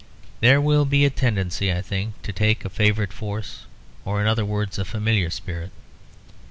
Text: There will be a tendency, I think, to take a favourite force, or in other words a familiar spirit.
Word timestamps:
There 0.39 0.59
will 0.59 0.85
be 0.85 1.05
a 1.05 1.11
tendency, 1.11 1.71
I 1.71 1.83
think, 1.83 2.19
to 2.23 2.33
take 2.33 2.65
a 2.65 2.71
favourite 2.71 3.13
force, 3.13 3.65
or 4.03 4.19
in 4.19 4.25
other 4.25 4.45
words 4.45 4.79
a 4.79 4.83
familiar 4.85 5.29
spirit. 5.29 5.71